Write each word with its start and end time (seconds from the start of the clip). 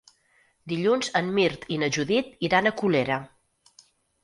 Dilluns 0.71 1.09
en 1.19 1.29
Mirt 1.35 1.67
i 1.77 1.79
na 1.83 1.91
Judit 1.99 2.33
iran 2.51 2.69
a 2.69 2.75
Colera. 2.83 3.21